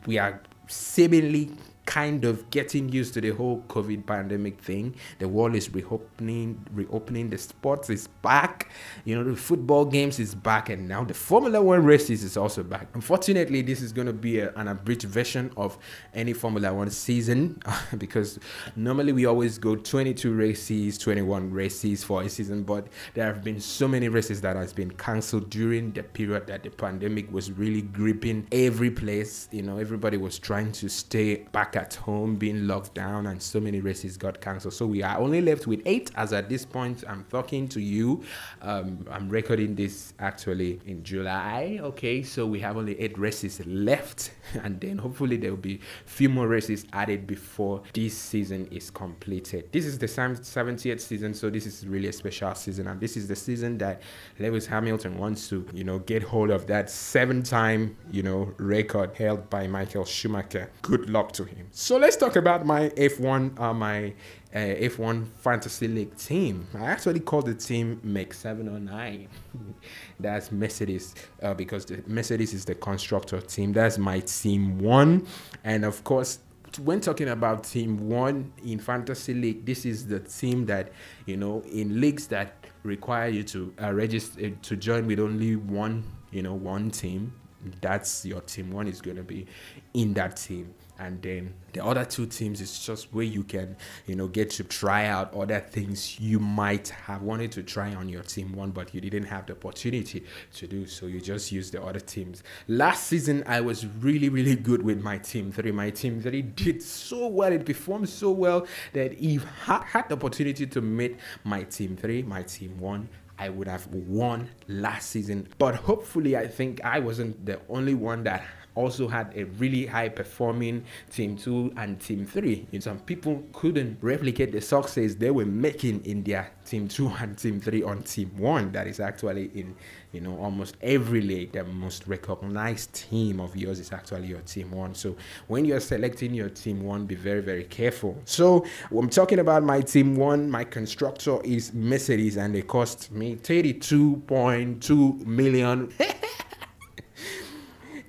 we 0.07 0.19
are 0.19 0.41
seemingly 0.67 1.50
kind 1.85 2.25
of 2.25 2.49
getting 2.51 2.89
used 2.89 3.15
to 3.15 3.21
the 3.21 3.31
whole 3.31 3.62
COVID 3.69 4.07
pandemic 4.07 4.61
thing. 4.61 4.95
The 5.19 5.29
world 5.29 5.55
is 5.55 5.73
reopening, 5.73 6.65
reopening. 6.73 7.31
The 7.31 7.39
sports 7.39 7.91
is 7.91 8.07
back. 8.07 8.71
You 9.05 9.17
know, 9.17 9.25
the 9.25 9.37
football 9.37 9.85
games 9.85 10.19
is 10.19 10.35
back, 10.35 10.69
and 10.69 10.87
now 10.89 11.05
the 11.05 11.15
Formula 11.15 11.61
One 11.61 11.85
races 11.85 12.23
is 12.23 12.37
also 12.37 12.62
back. 12.62 12.89
Unfortunately, 12.95 13.62
this 13.62 13.83
is 13.83 13.93
going 13.93 14.07
to 14.07 14.12
be 14.12 14.39
a, 14.41 14.53
an 14.55 14.69
abridged 14.69 15.05
version 15.05 15.51
of 15.57 15.77
any 16.15 16.33
Formula 16.33 16.73
One 16.73 16.91
season 16.91 17.61
because 17.99 18.39
normally 18.77 19.12
we 19.12 19.27
always 19.27 19.59
go 19.59 19.75
22 19.75 20.33
races, 20.33 20.99
21 20.99 21.51
races 21.51 22.05
for 22.05 22.23
a 22.23 22.29
season, 22.29 22.62
but 22.62 22.87
there 23.15 23.27
have 23.27 23.43
been 23.43 23.61
so 23.61 23.89
many 23.89 24.09
races 24.09 24.41
that 24.43 24.57
has 24.57 24.73
been 24.73 24.91
cancelled 24.93 25.51
during 25.51 25.93
the 25.93 26.03
period 26.03 26.47
that 26.47 26.62
the 26.62 26.71
pandemic 26.71 27.33
was 27.33 27.51
really 27.51 27.83
gripping 27.83 28.47
every 28.53 28.91
place. 28.91 29.49
You 29.51 29.62
know, 29.62 29.79
everybody 29.79 30.17
was 30.17 30.39
trying 30.39 30.73
to 30.73 30.89
stay 30.89 31.47
back 31.53 31.72
at 31.76 31.95
home 31.95 32.37
being 32.37 32.67
locked 32.67 32.95
down 32.95 33.26
and 33.26 33.43
so 33.43 33.61
many 33.61 33.81
races 33.81 34.17
got 34.17 34.41
cancelled. 34.41 34.75
So 34.75 34.87
we 34.87 35.02
are 35.02 35.19
only 35.19 35.41
left 35.41 35.67
with 35.67 35.83
eight 35.87 36.11
as 36.17 36.33
at 36.33 36.49
this 36.49 36.64
point 36.64 37.05
I'm 37.09 37.25
talking 37.31 37.69
to 37.69 37.81
you. 37.81 38.23
Um, 38.61 39.07
I'm 39.11 39.29
recording 39.29 39.75
this 39.75 40.14
actually 40.19 40.81
in 40.87 41.02
July. 41.02 41.79
Okay, 41.83 42.23
so 42.23 42.47
we 42.47 42.61
have 42.61 42.76
only 42.76 42.99
eight 43.00 43.19
races 43.19 43.64
left 43.67 44.33
and 44.62 44.81
then 44.81 44.99
hopefully 44.99 45.37
there 45.37 45.50
will 45.50 45.57
be 45.59 45.81
a 46.07 46.09
few 46.09 46.29
more 46.29 46.49
races 46.49 46.87
added 46.93 47.26
before 47.26 47.83
this 47.93 48.17
season 48.17 48.67
is 48.71 48.91
completed. 48.91 49.69
This 49.73 49.87
is 49.87 49.99
the 49.99 50.07
70th 50.07 51.00
season, 51.00 51.35
so 51.35 51.50
this 51.50 51.67
is 51.67 51.87
really 51.87 52.09
a 52.09 52.12
special 52.12 52.55
season 52.55 52.87
and 52.87 53.00
this 53.00 53.17
is 53.17 53.29
the 53.29 53.37
season 53.37 53.79
that 53.79 54.02
Lewis 54.38 54.67
Hamilton 54.67 55.19
wants 55.19 55.49
to, 55.49 55.67
you 55.73 55.85
know, 55.85 55.99
get 56.00 56.23
hold 56.23 56.50
of 56.50 56.67
that 56.67 56.91
seven-time, 56.91 57.97
you 58.11 58.23
know, 58.23 58.52
record 58.59 59.17
held 59.17 59.49
by 59.50 59.67
Michael 59.67 60.05
Schumacher. 60.05 60.71
Good 60.83 61.11
luck 61.11 61.33
to 61.33 61.45
him. 61.45 61.62
So 61.71 61.97
let's 61.97 62.16
talk 62.16 62.37
about 62.37 62.66
my 62.66 62.88
F1, 62.90 63.59
uh, 63.59 63.73
my 63.73 64.14
uh, 64.54 64.59
F1 64.59 65.26
Fantasy 65.38 65.88
League 65.88 66.16
team. 66.16 66.66
I 66.75 66.87
actually 66.87 67.21
called 67.21 67.47
the 67.47 67.54
team 67.54 68.00
Make 68.02 68.35
709. 68.35 69.28
That's 70.21 70.52
Mercedes 70.52 71.14
uh, 71.42 71.54
because 71.54 71.85
the 71.87 72.02
Mercedes 72.07 72.52
is 72.54 72.64
the 72.64 72.75
constructor 72.75 73.40
team. 73.40 73.73
That's 73.73 73.99
my 73.99 74.21
team 74.21 74.78
one, 74.78 75.26
and 75.64 75.85
of 75.85 76.02
course. 76.04 76.40
When 76.83 77.02
talking 77.02 77.28
about 77.28 77.64
team 77.64 78.09
one 78.09 78.50
in 78.64 78.78
fantasy 78.78 79.35
league, 79.35 79.66
this 79.66 79.85
is 79.85 80.07
the 80.07 80.21
team 80.21 80.64
that 80.66 80.90
you 81.26 81.37
know 81.37 81.61
in 81.71 82.00
leagues 82.00 82.26
that 82.28 82.64
require 82.83 83.28
you 83.28 83.42
to 83.42 83.75
uh, 83.83 83.92
register 83.92 84.49
to 84.49 84.76
join 84.76 85.07
with 85.07 85.21
only 85.21 85.57
one, 85.57 86.02
you 86.31 86.42
know, 86.42 86.54
one 86.54 86.90
team. 86.90 87.35
That's 87.83 88.25
your 88.25 88.40
team 88.40 88.71
one 88.71 88.88
is 88.88 89.02
going 89.02 89.19
to 89.19 89.23
be 89.23 89.47
in 89.92 90.14
that 90.14 90.37
team 90.37 90.75
and 90.99 91.20
then 91.22 91.54
the 91.72 91.84
other 91.84 92.04
two 92.04 92.26
teams 92.26 92.61
is 92.61 92.84
just 92.84 93.12
where 93.12 93.25
you 93.25 93.42
can 93.42 93.76
you 94.06 94.14
know 94.14 94.28
get 94.28 94.50
to 94.50 94.64
try 94.64 95.06
out 95.06 95.34
other 95.34 95.61
things 95.61 96.20
you 96.20 96.38
might 96.38 96.88
have 96.90 97.22
wanted 97.22 97.50
to 97.50 97.62
try 97.62 97.94
on 97.94 98.08
your 98.08 98.22
team 98.22 98.52
one 98.52 98.70
but 98.70 98.94
you 98.94 99.00
didn't 99.00 99.25
have 99.25 99.46
the 99.46 99.52
opportunity 99.52 100.25
to 100.54 100.66
do. 100.66 100.87
So 100.87 101.06
you 101.06 101.20
just 101.20 101.50
use 101.50 101.70
the 101.70 101.82
other 101.82 102.00
teams. 102.00 102.42
Last 102.68 103.06
season 103.06 103.42
i 103.46 103.61
was 103.61 103.87
really 103.87 104.28
really 104.28 104.56
good 104.56 104.82
with 104.82 105.02
my 105.02 105.18
team 105.18 105.50
three. 105.52 105.72
My 105.72 105.90
team 105.90 106.20
three 106.20 106.42
did 106.42 106.82
so 106.82 107.26
well. 107.28 107.52
It 107.52 107.64
performed 107.64 108.08
so 108.08 108.30
well 108.30 108.66
that 108.92 109.12
if 109.22 109.44
i 109.68 109.84
had 109.87 110.08
the 110.08 110.14
opportunity 110.14 110.66
to 110.66 110.80
meet 110.80 111.18
my 111.44 111.62
team 111.64 111.96
three 111.96 112.22
my 112.22 112.42
team 112.42 112.78
one 112.78 113.08
I 113.38 113.49
would 113.49 113.66
have 113.66 113.87
won 113.88 114.50
last 114.68 115.11
season. 115.11 115.49
But 115.58 115.75
hopefully, 115.75 116.37
I 116.37 116.46
think 116.46 116.80
I 116.84 117.00
wasn't 117.00 117.44
the 117.44 117.61
only 117.68 117.94
one 117.94 118.22
that 118.22 118.44
also 118.75 119.09
had 119.09 119.33
a 119.37 119.45
really 119.45 119.87
high 119.87 120.09
performing 120.09 120.85
team 121.11 121.37
two 121.37 121.73
and 121.76 122.00
team 122.00 122.26
three. 122.26 122.67
And 122.73 122.83
some 122.83 122.99
people 123.00 123.43
couldn't 123.52 123.99
replicate 124.00 124.52
the 124.52 124.61
success 124.61 125.14
they 125.14 125.31
were 125.31 125.47
making 125.47 126.05
in 126.05 126.23
their 126.23 126.50
team 126.64 126.88
two 126.88 127.09
and 127.21 127.37
team 127.37 127.61
three 127.61 127.83
on 127.83 128.02
team 128.02 128.31
one. 128.37 128.73
That 128.73 128.87
is 128.87 129.00
actually 129.00 129.50
in 129.55 129.75
you 130.12 130.21
know 130.21 130.37
almost 130.38 130.76
every 130.83 131.21
league. 131.21 131.52
The 131.52 131.64
most 131.64 132.07
recognized 132.07 132.95
team 132.95 133.41
of 133.41 133.57
yours 133.57 133.79
is 133.79 133.93
actually 133.93 134.29
your 134.29 134.41
team 134.41 134.71
one. 134.71 134.95
So 134.95 135.17
when 135.49 135.64
you're 135.64 135.81
selecting 135.81 136.35
your 136.35 136.49
team 136.49 136.83
one, 136.83 137.07
be 137.07 137.14
very 137.14 137.41
very 137.41 137.64
careful. 137.64 138.21
So 138.25 138.64
I'm 138.91 139.09
talking 139.09 139.38
about 139.38 139.62
my 139.62 139.81
team 139.81 140.17
one. 140.17 140.50
My 140.50 140.64
constructor 140.64 141.41
is 141.45 141.73
Mercedes, 141.75 142.37
and 142.37 142.55
they 142.55 142.62
cost 142.62 143.11
me 143.12 143.37
32.2 143.37 145.26
million. 145.26 145.93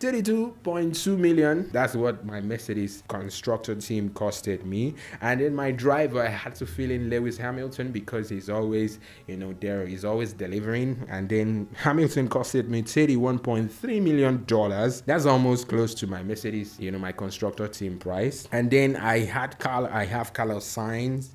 32.2 0.03 1.17
million. 1.17 1.69
That's 1.71 1.95
what 1.95 2.25
my 2.25 2.41
Mercedes 2.41 3.03
constructor 3.07 3.73
team 3.75 4.09
costed 4.09 4.65
me. 4.65 4.95
And 5.21 5.39
then 5.39 5.55
my 5.55 5.71
driver, 5.71 6.21
I 6.21 6.27
had 6.27 6.55
to 6.55 6.65
fill 6.65 6.91
in 6.91 7.09
Lewis 7.09 7.37
Hamilton 7.37 7.93
because 7.93 8.27
he's 8.27 8.49
always, 8.49 8.99
you 9.27 9.37
know, 9.37 9.55
there. 9.61 9.87
He's 9.87 10.03
always 10.03 10.33
delivering. 10.33 11.07
And 11.07 11.29
then 11.29 11.69
Hamilton 11.75 12.27
costed 12.27 12.67
me 12.67 12.81
31.3 12.81 14.01
million 14.01 14.43
dollars. 14.43 14.99
That's 15.01 15.25
almost 15.25 15.69
close 15.69 15.93
to 15.95 16.07
my 16.07 16.21
Mercedes, 16.21 16.77
you 16.81 16.91
know, 16.91 16.99
my 16.99 17.13
constructor 17.13 17.69
team 17.69 17.97
price. 17.97 18.45
And 18.51 18.69
then 18.69 18.97
I 18.97 19.19
had 19.19 19.57
Carl, 19.57 19.87
I 19.89 20.03
have 20.03 20.33
Carlos 20.33 20.65
Sainz 20.65 21.29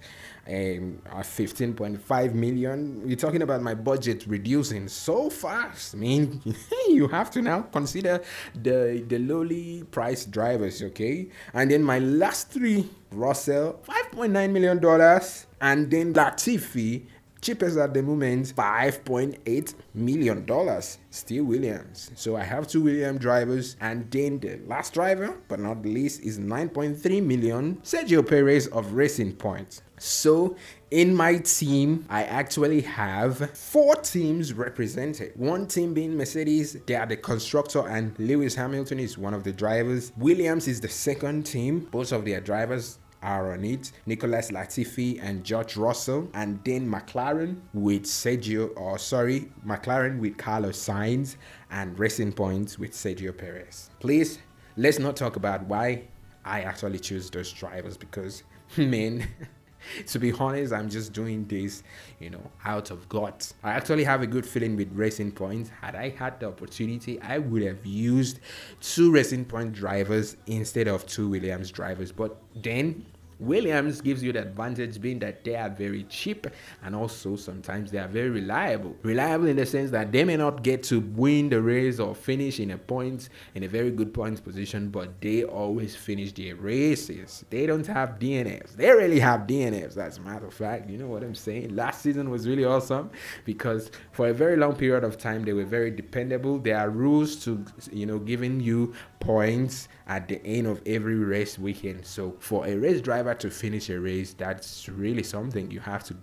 um, 0.48 1.02
at 1.06 1.26
15.5 1.26 2.34
million. 2.34 3.02
You're 3.06 3.16
talking 3.16 3.42
about 3.42 3.60
my 3.62 3.74
budget 3.74 4.24
reducing 4.26 4.88
so 4.88 5.28
fast. 5.28 5.94
I 5.94 5.98
mean, 5.98 6.42
you 6.88 7.08
have 7.08 7.30
to 7.32 7.42
now 7.42 7.62
consider 7.62 8.22
the 8.54 9.04
the 9.06 9.18
lowly 9.18 9.84
price 9.90 10.24
drivers, 10.24 10.82
okay? 10.82 11.28
And 11.52 11.70
then 11.70 11.82
my 11.82 11.98
last 11.98 12.50
three, 12.50 12.88
Russell, 13.12 13.80
5.9 13.86 14.50
million 14.50 14.78
dollars, 14.78 15.46
and 15.60 15.90
then 15.90 16.14
Latifi 16.14 17.04
cheapest 17.40 17.76
at 17.76 17.94
the 17.94 18.02
moment 18.02 18.46
5.8 18.54 19.74
million 19.94 20.44
dollars 20.44 20.98
still 21.10 21.44
williams 21.44 22.10
so 22.14 22.36
i 22.36 22.42
have 22.42 22.66
two 22.66 22.82
william 22.82 23.18
drivers 23.18 23.76
and 23.80 24.10
then 24.10 24.38
the 24.40 24.58
last 24.66 24.94
driver 24.94 25.36
but 25.48 25.60
not 25.60 25.82
the 25.82 25.92
least 25.92 26.22
is 26.22 26.38
9.3 26.38 27.22
million 27.22 27.76
sergio 27.76 28.26
perez 28.26 28.66
of 28.68 28.92
racing 28.92 29.32
point 29.32 29.82
so 30.00 30.56
in 30.90 31.14
my 31.14 31.38
team, 31.38 32.06
I 32.08 32.24
actually 32.24 32.80
have 32.82 33.50
four 33.50 33.96
teams 33.96 34.54
represented. 34.54 35.32
One 35.36 35.66
team 35.66 35.92
being 35.92 36.16
Mercedes, 36.16 36.78
they 36.86 36.94
are 36.94 37.04
the 37.04 37.16
constructor, 37.16 37.86
and 37.86 38.18
Lewis 38.18 38.54
Hamilton 38.54 38.98
is 38.98 39.18
one 39.18 39.34
of 39.34 39.44
the 39.44 39.52
drivers. 39.52 40.12
Williams 40.16 40.66
is 40.66 40.80
the 40.80 40.88
second 40.88 41.44
team. 41.44 41.88
Both 41.90 42.12
of 42.12 42.24
their 42.24 42.40
drivers 42.40 42.98
are 43.22 43.52
on 43.52 43.64
it. 43.64 43.92
Nicholas 44.06 44.50
Latifi 44.50 45.18
and 45.22 45.44
George 45.44 45.76
Russell, 45.76 46.28
and 46.34 46.60
then 46.64 46.88
McLaren 46.90 47.60
with 47.74 48.04
Sergio, 48.04 48.70
or 48.76 48.98
sorry, 48.98 49.50
McLaren 49.66 50.18
with 50.18 50.36
Carlos 50.36 50.78
Sainz, 50.78 51.36
and 51.70 51.98
Racing 51.98 52.32
Points 52.32 52.78
with 52.78 52.92
Sergio 52.92 53.36
Perez. 53.36 53.90
Please, 54.00 54.38
let's 54.76 54.98
not 54.98 55.16
talk 55.16 55.36
about 55.36 55.64
why 55.64 56.02
I 56.44 56.62
actually 56.62 56.98
choose 56.98 57.30
those 57.30 57.52
drivers 57.52 57.96
because, 57.96 58.42
man. 58.76 59.26
to 60.06 60.18
be 60.18 60.32
honest, 60.32 60.72
I'm 60.72 60.88
just 60.88 61.12
doing 61.12 61.44
this, 61.46 61.82
you 62.20 62.30
know, 62.30 62.50
out 62.64 62.90
of 62.90 63.08
guts. 63.08 63.54
I 63.62 63.70
actually 63.72 64.04
have 64.04 64.22
a 64.22 64.26
good 64.26 64.46
feeling 64.46 64.76
with 64.76 64.90
Racing 64.92 65.32
Point. 65.32 65.70
Had 65.80 65.94
I 65.94 66.10
had 66.10 66.40
the 66.40 66.48
opportunity, 66.48 67.20
I 67.20 67.38
would 67.38 67.62
have 67.62 67.84
used 67.84 68.40
two 68.80 69.10
Racing 69.10 69.44
Point 69.46 69.72
drivers 69.72 70.36
instead 70.46 70.88
of 70.88 71.06
two 71.06 71.28
Williams 71.28 71.70
drivers. 71.70 72.12
But 72.12 72.36
then 72.54 73.06
Williams 73.40 74.00
gives 74.00 74.22
you 74.22 74.32
the 74.32 74.42
advantage 74.42 75.00
being 75.00 75.18
that 75.20 75.44
they 75.44 75.54
are 75.54 75.68
very 75.68 76.04
cheap 76.04 76.46
and 76.82 76.94
also 76.94 77.36
sometimes 77.36 77.90
they 77.90 77.98
are 77.98 78.08
very 78.08 78.30
reliable. 78.30 78.96
Reliable 79.02 79.46
in 79.46 79.56
the 79.56 79.66
sense 79.66 79.90
that 79.90 80.12
they 80.12 80.24
may 80.24 80.36
not 80.36 80.62
get 80.62 80.82
to 80.84 81.00
win 81.00 81.48
the 81.48 81.60
race 81.60 82.00
or 82.00 82.14
finish 82.14 82.60
in 82.60 82.72
a 82.72 82.78
point 82.78 83.28
in 83.54 83.62
a 83.62 83.68
very 83.68 83.90
good 83.90 84.12
points 84.12 84.40
position, 84.40 84.88
but 84.88 85.20
they 85.20 85.44
always 85.44 85.94
finish 85.94 86.32
their 86.32 86.56
races. 86.56 87.44
They 87.50 87.66
don't 87.66 87.86
have 87.86 88.18
DNFs. 88.18 88.76
They 88.76 88.90
really 88.90 89.20
have 89.20 89.42
DNFs, 89.42 89.96
as 89.96 90.18
a 90.18 90.20
matter 90.20 90.46
of 90.46 90.54
fact. 90.54 90.90
You 90.90 90.98
know 90.98 91.06
what 91.06 91.22
I'm 91.22 91.34
saying? 91.34 91.74
Last 91.74 92.02
season 92.02 92.30
was 92.30 92.48
really 92.48 92.64
awesome 92.64 93.10
because 93.44 93.90
for 94.12 94.28
a 94.28 94.34
very 94.34 94.56
long 94.56 94.74
period 94.74 95.04
of 95.04 95.18
time 95.18 95.44
they 95.44 95.52
were 95.52 95.64
very 95.64 95.90
dependable. 95.90 96.58
There 96.58 96.76
are 96.76 96.90
rules 96.90 97.36
to 97.44 97.64
you 97.92 98.06
know 98.06 98.18
giving 98.18 98.60
you 98.60 98.94
points 99.20 99.88
at 100.08 100.26
the 100.26 100.44
end 100.44 100.66
of 100.66 100.80
every 100.86 101.16
race 101.16 101.58
weekend. 101.58 102.04
So 102.04 102.34
for 102.40 102.66
a 102.66 102.74
race 102.74 103.02
driver 103.02 103.34
to 103.34 103.50
finish 103.50 103.90
a 103.90 104.00
race, 104.00 104.32
that's 104.32 104.88
really 104.88 105.22
something 105.22 105.70
you 105.70 105.80
have 105.80 106.02
to 106.04 106.16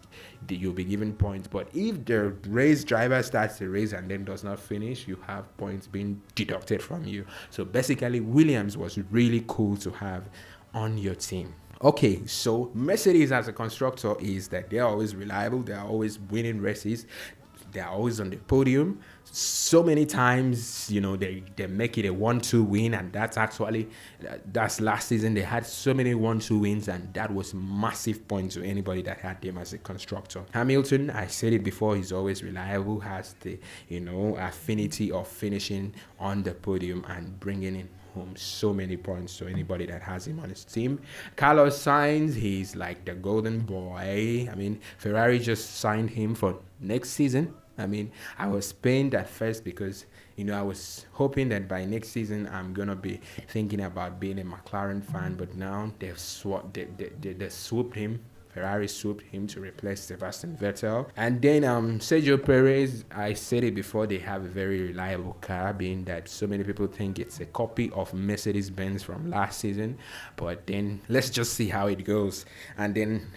you'll 0.50 0.74
be 0.74 0.84
given 0.84 1.14
points. 1.14 1.48
But 1.48 1.70
if 1.74 2.04
the 2.06 2.30
race 2.48 2.84
driver 2.84 3.22
starts 3.22 3.60
the 3.60 3.70
race 3.70 3.94
and 3.94 4.10
then 4.10 4.26
does 4.26 4.44
not 4.44 4.60
finish, 4.60 5.08
you 5.08 5.20
have 5.28 5.56
points 5.58 5.86
being 5.86 6.22
deducted 6.34 6.82
from 6.82 7.06
you. 7.06 7.26
So 7.52 7.64
basically 7.64 8.20
Williams 8.20 8.76
was 8.76 8.98
really 9.12 9.44
cool 9.48 9.78
to 9.78 9.92
have 9.92 10.30
on 10.74 10.98
your 10.98 11.16
team. 11.16 11.54
Okay, 11.84 12.26
so 12.26 12.72
Mercedes 12.74 13.32
as 13.32 13.48
a 13.48 13.54
constructor 13.54 14.16
is 14.20 14.48
that 14.48 14.70
they're 14.70 14.86
always 14.86 15.16
reliable, 15.16 15.62
they're 15.62 15.82
always 15.82 16.18
winning 16.20 16.60
races, 16.60 17.06
they're 17.76 17.88
always 17.88 18.20
on 18.20 18.30
the 18.30 18.38
podium 18.38 19.00
so 19.26 19.84
many 19.84 20.06
times 20.06 20.90
you 20.90 21.02
know 21.02 21.16
they 21.16 21.44
they 21.58 21.68
make 21.68 21.98
it 21.98 22.06
a 22.06 22.14
one-two 22.14 22.64
win 22.64 22.94
and 22.94 23.12
that's 23.12 23.38
actually 23.38 23.88
that's 24.52 24.80
last 24.80 25.10
season 25.10 25.34
they 25.34 25.42
had 25.42 25.66
so 25.66 25.94
many 25.94 26.16
one-two 26.16 26.58
wins 26.58 26.88
and 26.88 27.14
that 27.14 27.34
was 27.34 27.54
massive 27.54 28.26
point 28.28 28.52
to 28.52 28.64
anybody 28.64 29.02
that 29.02 29.20
had 29.20 29.42
them 29.42 29.58
as 29.58 29.74
a 29.74 29.78
constructor 29.80 30.44
hamilton 30.54 31.10
i 31.10 31.28
said 31.28 31.52
it 31.52 31.64
before 31.64 31.96
he's 31.96 32.14
always 32.14 32.44
reliable 32.44 33.00
has 33.00 33.36
the 33.42 33.60
you 33.90 34.00
know 34.00 34.36
affinity 34.38 35.12
of 35.12 35.28
finishing 35.28 35.94
on 36.18 36.42
the 36.44 36.54
podium 36.54 37.04
and 37.10 37.38
bringing 37.40 37.76
in 37.76 37.90
home 38.16 38.34
so 38.36 38.74
many 38.74 38.96
points 38.98 39.38
to 39.38 39.48
anybody 39.48 39.86
that 39.86 40.02
has 40.02 40.26
him 40.26 40.40
on 40.40 40.50
his 40.50 40.64
team. 40.64 41.00
Carlos 41.36 41.78
Sainz, 41.78 42.34
he's 42.34 42.76
like 42.76 43.04
the 43.06 43.14
golden 43.14 43.60
boy. 43.60 44.48
I 44.50 44.56
mean, 44.56 44.80
Ferrari 44.98 45.38
just 45.38 45.76
signed 45.76 46.10
him 46.10 46.34
for 46.34 46.58
next 46.80 47.10
season. 47.10 47.54
I 47.78 47.88
mean, 47.88 48.12
I 48.38 48.48
was 48.48 48.72
pained 48.72 49.16
at 49.16 49.30
first 49.30 49.64
because 49.64 50.06
you 50.36 50.46
know 50.46 50.58
I 50.58 50.62
was 50.62 51.06
hoping 51.14 51.50
that 51.50 51.68
by 51.68 51.86
next 51.86 52.10
season 52.10 52.48
I'm 52.52 52.74
gonna 52.74 52.96
be 52.96 53.20
thinking 53.48 53.82
about 53.82 54.20
being 54.20 54.40
a 54.40 54.44
McLaren 54.44 55.04
fan, 55.04 55.36
but 55.36 55.56
now 55.56 55.92
they've 56.00 56.20
swapped, 56.20 56.74
they, 56.74 56.86
they, 56.98 57.12
they, 57.20 57.34
they 57.34 57.50
swooped 57.50 57.96
him 57.96 58.22
Ferrari 58.56 58.88
swooped 58.88 59.26
him 59.26 59.48
to 59.48 59.60
replace 59.60 60.00
Sebastian 60.00 60.56
Vettel. 60.56 61.10
And 61.18 61.42
then 61.42 61.66
um, 61.66 62.00
Sergio 62.00 62.42
Perez, 62.42 63.04
I 63.12 63.34
said 63.34 63.66
it 63.66 63.76
before, 63.76 64.08
they 64.08 64.20
have 64.20 64.46
a 64.46 64.48
very 64.48 64.82
reliable 64.82 65.36
car, 65.42 65.74
being 65.74 66.06
that 66.06 66.30
so 66.30 66.48
many 66.48 66.64
people 66.64 66.88
think 66.88 67.20
it's 67.20 67.42
a 67.42 67.48
copy 67.48 67.92
of 67.92 68.14
Mercedes 68.14 68.70
Benz 68.70 69.04
from 69.04 69.30
last 69.30 69.60
season. 69.60 69.98
But 70.38 70.68
then 70.68 71.02
let's 71.10 71.30
just 71.30 71.52
see 71.56 71.68
how 71.68 71.88
it 71.88 72.06
goes. 72.06 72.46
And 72.78 72.96
then, 72.96 73.28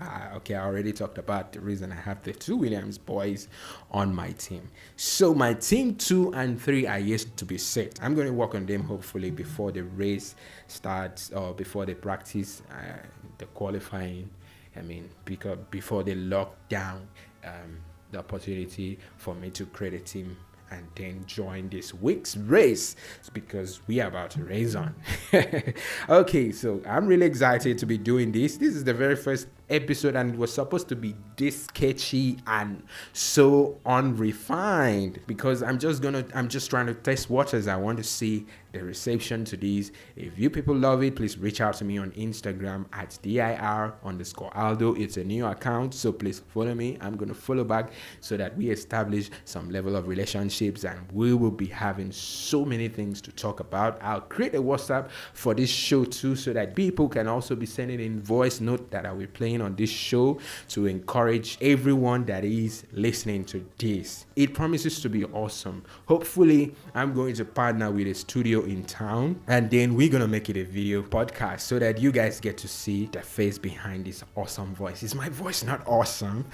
uh, 0.00 0.28
okay, 0.36 0.54
I 0.54 0.64
already 0.64 0.92
talked 0.92 1.18
about 1.18 1.52
the 1.52 1.60
reason 1.60 1.90
I 1.90 1.96
have 1.96 2.22
the 2.22 2.32
two 2.32 2.54
Williams 2.54 2.98
boys 2.98 3.48
on 3.90 4.14
my 4.14 4.30
team. 4.30 4.70
So 4.94 5.34
my 5.34 5.54
team 5.54 5.96
two 5.96 6.32
and 6.34 6.62
three 6.62 6.86
are 6.86 7.00
yet 7.00 7.26
to 7.38 7.44
be 7.44 7.58
set. 7.58 7.98
I'm 8.00 8.14
going 8.14 8.28
to 8.28 8.32
work 8.32 8.54
on 8.54 8.66
them 8.66 8.84
hopefully 8.84 9.32
before 9.32 9.72
the 9.72 9.82
race 9.82 10.36
starts 10.68 11.32
or 11.32 11.52
before 11.52 11.84
the 11.84 11.94
practice, 11.94 12.62
uh, 12.70 13.04
the 13.38 13.46
qualifying 13.46 14.30
I 14.76 14.82
mean, 14.82 15.10
because 15.24 15.58
before 15.70 16.02
they 16.02 16.14
locked 16.14 16.68
down 16.68 17.08
um, 17.44 17.80
the 18.10 18.18
opportunity 18.18 18.98
for 19.16 19.34
me 19.34 19.50
to 19.50 19.66
create 19.66 19.94
a 19.94 20.00
team 20.00 20.36
and 20.70 20.86
then 20.94 21.22
join 21.26 21.68
this 21.68 21.92
week's 21.92 22.34
race 22.36 22.96
it's 23.18 23.28
because 23.28 23.86
we 23.86 24.00
are 24.00 24.08
about 24.08 24.30
to 24.30 24.42
race 24.42 24.74
on. 24.74 24.94
okay, 26.08 26.50
so 26.50 26.80
I'm 26.86 27.06
really 27.06 27.26
excited 27.26 27.76
to 27.78 27.86
be 27.86 27.98
doing 27.98 28.32
this. 28.32 28.56
This 28.56 28.74
is 28.74 28.84
the 28.84 28.94
very 28.94 29.16
first 29.16 29.48
episode 29.72 30.14
and 30.16 30.34
it 30.34 30.38
was 30.38 30.52
supposed 30.52 30.88
to 30.88 30.96
be 30.96 31.14
this 31.36 31.64
sketchy 31.64 32.38
and 32.46 32.82
so 33.12 33.78
unrefined 33.86 35.20
because 35.26 35.62
I'm 35.62 35.78
just 35.78 36.02
gonna 36.02 36.24
I'm 36.34 36.48
just 36.48 36.70
trying 36.70 36.86
to 36.86 36.94
test 36.94 37.30
waters. 37.30 37.66
I 37.66 37.76
want 37.76 37.98
to 37.98 38.04
see 38.04 38.46
the 38.72 38.82
reception 38.82 39.44
to 39.44 39.56
these. 39.56 39.92
If 40.16 40.38
you 40.38 40.50
people 40.50 40.74
love 40.74 41.02
it, 41.02 41.16
please 41.16 41.38
reach 41.38 41.60
out 41.60 41.74
to 41.74 41.84
me 41.84 41.98
on 41.98 42.10
Instagram 42.12 42.86
at 42.92 43.18
dir 43.22 43.94
underscore 44.04 44.56
Aldo. 44.56 44.94
It's 44.94 45.16
a 45.16 45.24
new 45.24 45.46
account, 45.46 45.94
so 45.94 46.12
please 46.12 46.40
follow 46.40 46.74
me. 46.74 46.98
I'm 47.00 47.16
gonna 47.16 47.34
follow 47.34 47.64
back 47.64 47.92
so 48.20 48.36
that 48.36 48.56
we 48.56 48.70
establish 48.70 49.30
some 49.44 49.70
level 49.70 49.96
of 49.96 50.06
relationships 50.06 50.84
and 50.84 51.00
we 51.12 51.34
will 51.34 51.50
be 51.50 51.66
having 51.66 52.12
so 52.12 52.64
many 52.64 52.88
things 52.88 53.20
to 53.22 53.32
talk 53.32 53.60
about. 53.60 53.98
I'll 54.02 54.20
create 54.20 54.54
a 54.54 54.62
WhatsApp 54.62 55.10
for 55.32 55.54
this 55.54 55.70
show 55.70 56.04
too 56.04 56.36
so 56.36 56.52
that 56.52 56.74
people 56.74 57.08
can 57.08 57.28
also 57.28 57.54
be 57.54 57.66
sending 57.66 58.00
in 58.00 58.20
voice 58.20 58.60
note 58.60 58.90
that 58.90 59.06
I 59.06 59.12
will 59.12 59.20
be 59.20 59.26
playing 59.26 59.61
on 59.62 59.76
this 59.76 59.90
show 59.90 60.38
to 60.68 60.86
encourage 60.86 61.58
everyone 61.60 62.24
that 62.26 62.44
is 62.44 62.84
listening 62.92 63.44
to 63.46 63.64
this. 63.78 64.26
It 64.36 64.54
promises 64.54 65.00
to 65.00 65.08
be 65.08 65.24
awesome. 65.24 65.84
Hopefully, 66.06 66.74
I'm 66.94 67.14
going 67.14 67.34
to 67.34 67.44
partner 67.44 67.90
with 67.90 68.06
a 68.06 68.14
studio 68.14 68.62
in 68.62 68.84
town 68.84 69.40
and 69.46 69.70
then 69.70 69.94
we're 69.94 70.10
going 70.10 70.22
to 70.22 70.28
make 70.28 70.50
it 70.50 70.56
a 70.56 70.64
video 70.64 71.02
podcast 71.02 71.60
so 71.60 71.78
that 71.78 71.98
you 71.98 72.12
guys 72.12 72.40
get 72.40 72.58
to 72.58 72.68
see 72.68 73.06
the 73.06 73.20
face 73.20 73.58
behind 73.58 74.04
this 74.04 74.24
awesome 74.36 74.74
voice. 74.74 75.02
Is 75.02 75.14
my 75.14 75.28
voice 75.28 75.62
not 75.62 75.86
awesome? 75.86 76.44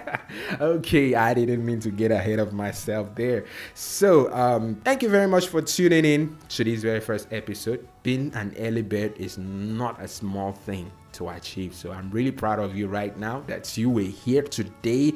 okay, 0.60 1.14
I 1.14 1.34
didn't 1.34 1.64
mean 1.64 1.80
to 1.80 1.90
get 1.90 2.10
ahead 2.10 2.38
of 2.38 2.52
myself 2.52 3.14
there. 3.14 3.44
So, 3.74 4.32
um, 4.32 4.76
thank 4.84 5.02
you 5.02 5.08
very 5.08 5.26
much 5.26 5.48
for 5.48 5.62
tuning 5.62 6.04
in 6.04 6.36
to 6.50 6.64
this 6.64 6.82
very 6.82 7.00
first 7.00 7.28
episode. 7.32 7.86
Being 8.02 8.32
an 8.34 8.54
early 8.58 8.82
bird 8.82 9.14
is 9.16 9.38
not 9.38 10.00
a 10.00 10.08
small 10.08 10.52
thing 10.52 10.90
to 11.18 11.28
achieve. 11.28 11.74
So 11.74 11.92
I'm 11.92 12.10
really 12.10 12.30
proud 12.30 12.58
of 12.58 12.76
you 12.76 12.86
right 12.86 13.16
now 13.18 13.42
that 13.46 13.76
you 13.76 13.90
were 13.90 14.02
here 14.02 14.42
today 14.42 15.12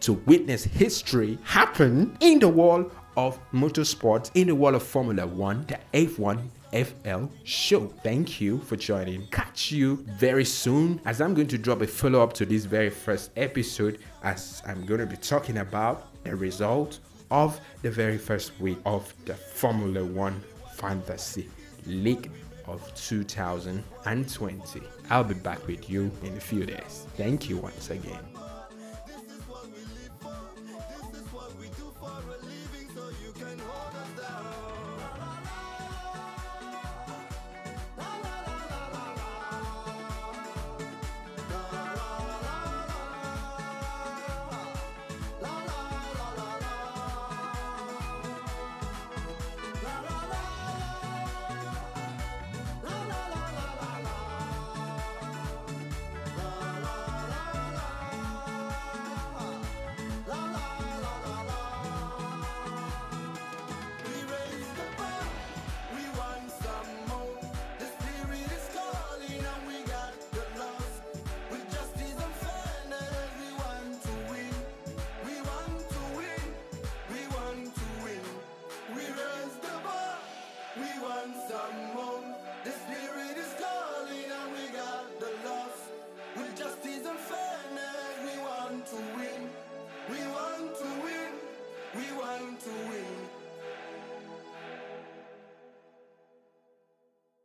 to 0.00 0.12
witness 0.26 0.64
history 0.64 1.38
happen 1.44 2.16
in 2.20 2.38
the 2.38 2.48
world 2.48 2.92
of 3.16 3.38
motorsports, 3.52 4.30
in 4.34 4.48
the 4.48 4.54
world 4.54 4.74
of 4.74 4.82
Formula 4.82 5.26
One, 5.26 5.64
the 5.66 5.78
F1 5.94 6.42
FL 6.72 7.26
show. 7.44 7.86
Thank 8.02 8.40
you 8.40 8.58
for 8.58 8.74
joining. 8.74 9.28
Catch 9.28 9.70
you 9.70 10.04
very 10.18 10.44
soon 10.44 11.00
as 11.04 11.20
I'm 11.20 11.32
going 11.32 11.46
to 11.48 11.58
drop 11.58 11.80
a 11.82 11.86
follow 11.86 12.20
up 12.20 12.32
to 12.34 12.44
this 12.44 12.64
very 12.64 12.90
first 12.90 13.30
episode 13.36 13.98
as 14.24 14.60
I'm 14.66 14.84
going 14.84 15.00
to 15.00 15.06
be 15.06 15.16
talking 15.16 15.58
about 15.58 16.22
the 16.24 16.34
result 16.34 16.98
of 17.30 17.60
the 17.82 17.90
very 17.90 18.18
first 18.18 18.58
week 18.58 18.78
of 18.84 19.14
the 19.24 19.34
Formula 19.34 20.04
One 20.04 20.42
Fantasy 20.74 21.48
League 21.86 22.30
of 22.66 22.94
2020. 22.94 24.82
I'll 25.10 25.24
be 25.24 25.34
back 25.34 25.66
with 25.66 25.88
you 25.90 26.10
in 26.22 26.36
a 26.36 26.40
few 26.40 26.64
days. 26.64 27.06
Thank 27.16 27.48
you 27.48 27.58
once 27.58 27.90
again. 27.90 28.43